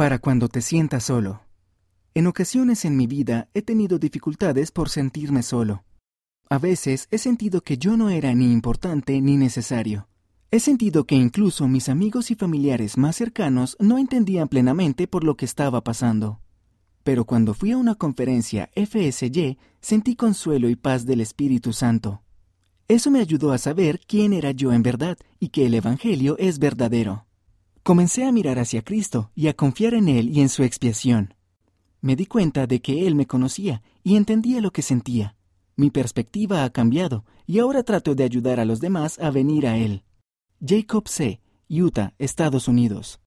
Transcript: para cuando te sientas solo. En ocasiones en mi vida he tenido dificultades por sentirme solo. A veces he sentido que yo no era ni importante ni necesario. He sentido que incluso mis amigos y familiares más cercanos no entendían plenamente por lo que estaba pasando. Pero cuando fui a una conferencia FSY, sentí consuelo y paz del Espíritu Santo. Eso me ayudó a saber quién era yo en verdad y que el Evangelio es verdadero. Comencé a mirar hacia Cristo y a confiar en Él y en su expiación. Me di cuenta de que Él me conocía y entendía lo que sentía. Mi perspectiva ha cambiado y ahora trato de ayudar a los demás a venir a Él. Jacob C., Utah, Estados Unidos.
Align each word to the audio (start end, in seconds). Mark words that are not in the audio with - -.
para 0.00 0.18
cuando 0.18 0.48
te 0.48 0.62
sientas 0.62 1.04
solo. 1.04 1.42
En 2.14 2.26
ocasiones 2.26 2.86
en 2.86 2.96
mi 2.96 3.06
vida 3.06 3.50
he 3.52 3.60
tenido 3.60 3.98
dificultades 3.98 4.72
por 4.72 4.88
sentirme 4.88 5.42
solo. 5.42 5.84
A 6.48 6.56
veces 6.56 7.06
he 7.10 7.18
sentido 7.18 7.60
que 7.60 7.76
yo 7.76 7.98
no 7.98 8.08
era 8.08 8.34
ni 8.34 8.50
importante 8.50 9.20
ni 9.20 9.36
necesario. 9.36 10.08
He 10.50 10.58
sentido 10.58 11.04
que 11.04 11.16
incluso 11.16 11.68
mis 11.68 11.90
amigos 11.90 12.30
y 12.30 12.34
familiares 12.34 12.96
más 12.96 13.16
cercanos 13.16 13.76
no 13.78 13.98
entendían 13.98 14.48
plenamente 14.48 15.06
por 15.06 15.22
lo 15.22 15.36
que 15.36 15.44
estaba 15.44 15.84
pasando. 15.84 16.40
Pero 17.04 17.26
cuando 17.26 17.52
fui 17.52 17.72
a 17.72 17.76
una 17.76 17.94
conferencia 17.94 18.70
FSY, 18.74 19.58
sentí 19.82 20.16
consuelo 20.16 20.70
y 20.70 20.76
paz 20.76 21.04
del 21.04 21.20
Espíritu 21.20 21.74
Santo. 21.74 22.22
Eso 22.88 23.10
me 23.10 23.20
ayudó 23.20 23.52
a 23.52 23.58
saber 23.58 24.00
quién 24.06 24.32
era 24.32 24.52
yo 24.52 24.72
en 24.72 24.82
verdad 24.82 25.18
y 25.38 25.50
que 25.50 25.66
el 25.66 25.74
Evangelio 25.74 26.38
es 26.38 26.58
verdadero. 26.58 27.26
Comencé 27.82 28.26
a 28.26 28.32
mirar 28.32 28.58
hacia 28.58 28.82
Cristo 28.82 29.30
y 29.34 29.48
a 29.48 29.54
confiar 29.54 29.94
en 29.94 30.08
Él 30.08 30.28
y 30.28 30.42
en 30.42 30.50
su 30.50 30.62
expiación. 30.62 31.34
Me 32.02 32.14
di 32.14 32.26
cuenta 32.26 32.66
de 32.66 32.82
que 32.82 33.06
Él 33.06 33.14
me 33.14 33.26
conocía 33.26 33.82
y 34.02 34.16
entendía 34.16 34.60
lo 34.60 34.70
que 34.70 34.82
sentía. 34.82 35.34
Mi 35.76 35.90
perspectiva 35.90 36.64
ha 36.64 36.70
cambiado 36.70 37.24
y 37.46 37.58
ahora 37.58 37.82
trato 37.82 38.14
de 38.14 38.24
ayudar 38.24 38.60
a 38.60 38.66
los 38.66 38.80
demás 38.80 39.18
a 39.18 39.30
venir 39.30 39.66
a 39.66 39.78
Él. 39.78 40.02
Jacob 40.64 41.08
C., 41.08 41.40
Utah, 41.70 42.12
Estados 42.18 42.68
Unidos. 42.68 43.18